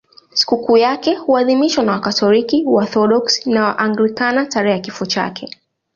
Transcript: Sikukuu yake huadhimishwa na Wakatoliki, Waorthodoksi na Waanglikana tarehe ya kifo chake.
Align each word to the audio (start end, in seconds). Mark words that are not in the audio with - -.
Sikukuu 0.33 0.77
yake 0.77 1.15
huadhimishwa 1.15 1.83
na 1.83 1.91
Wakatoliki, 1.91 2.63
Waorthodoksi 2.65 3.49
na 3.51 3.63
Waanglikana 3.63 4.45
tarehe 4.45 4.73
ya 4.75 4.79
kifo 4.81 5.05
chake. 5.05 5.49